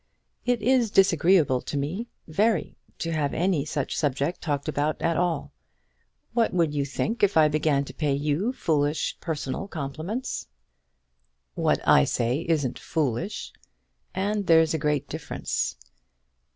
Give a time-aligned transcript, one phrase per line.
[0.47, 5.51] "It is disagreeable to me very, to have any such subject talked about at all.
[6.33, 10.47] What would you think if I began to pay you foolish personal compliments?"
[11.53, 13.53] "What I say isn't foolish;
[14.15, 15.77] and there's a great difference.